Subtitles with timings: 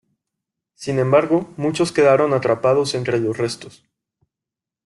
[0.73, 3.83] Sin embargo, muchos quedaron atrapados entre los restos.